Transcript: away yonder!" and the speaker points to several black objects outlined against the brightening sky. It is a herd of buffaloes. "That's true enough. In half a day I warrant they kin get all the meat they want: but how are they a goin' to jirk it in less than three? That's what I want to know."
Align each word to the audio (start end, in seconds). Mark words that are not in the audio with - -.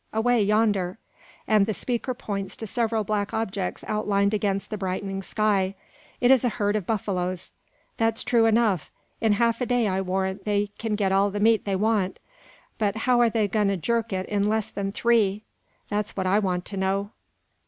away 0.11 0.41
yonder!" 0.41 0.97
and 1.47 1.67
the 1.67 1.75
speaker 1.75 2.15
points 2.15 2.57
to 2.57 2.65
several 2.65 3.03
black 3.03 3.35
objects 3.35 3.85
outlined 3.87 4.33
against 4.33 4.71
the 4.71 4.77
brightening 4.79 5.21
sky. 5.21 5.75
It 6.19 6.31
is 6.31 6.43
a 6.43 6.49
herd 6.49 6.75
of 6.75 6.87
buffaloes. 6.87 7.51
"That's 7.97 8.23
true 8.23 8.47
enough. 8.47 8.89
In 9.21 9.33
half 9.33 9.61
a 9.61 9.65
day 9.67 9.87
I 9.87 10.01
warrant 10.01 10.43
they 10.43 10.71
kin 10.79 10.95
get 10.95 11.11
all 11.11 11.29
the 11.29 11.39
meat 11.39 11.65
they 11.65 11.75
want: 11.75 12.17
but 12.79 12.95
how 13.05 13.21
are 13.21 13.29
they 13.29 13.43
a 13.43 13.47
goin' 13.47 13.67
to 13.67 13.77
jirk 13.77 14.11
it 14.11 14.25
in 14.27 14.41
less 14.49 14.71
than 14.71 14.91
three? 14.91 15.43
That's 15.89 16.17
what 16.17 16.25
I 16.25 16.39
want 16.39 16.65
to 16.65 16.77
know." 16.77 17.11